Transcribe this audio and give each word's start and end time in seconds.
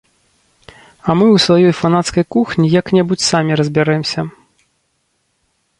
А 0.67 1.09
мы 1.19 1.25
ў 1.25 1.37
сваёй 1.45 1.73
фанацкай 1.81 2.25
кухні 2.37 2.67
як-небудзь 2.79 3.27
самі 3.31 3.53
разбярэмся. 3.63 4.27